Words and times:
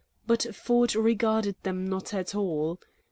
But 0.25 0.55
Ford 0.55 0.95
regarded 0.95 1.57
them 1.61 1.87
not 1.87 2.11
at 2.11 2.33
all. 2.33 2.79